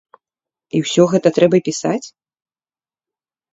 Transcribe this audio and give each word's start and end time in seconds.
І 0.77 0.81
ўсё 0.85 1.03
гэта 1.11 1.27
трэба 1.37 1.57
пісаць? 1.69 2.03